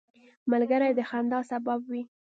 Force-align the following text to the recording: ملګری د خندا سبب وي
ملګری 0.51 0.91
د 0.97 0.99
خندا 1.09 1.39
سبب 1.51 1.79
وي 1.91 2.03